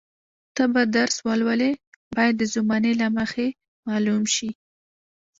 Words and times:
ته 0.55 0.63
به 0.73 0.81
درس 0.97 1.15
ولولې 1.27 1.71
باید 2.15 2.33
د 2.37 2.43
زمانې 2.55 2.91
له 3.01 3.07
مخې 3.17 3.47
معلوم 3.87 4.23
شي. 4.35 4.49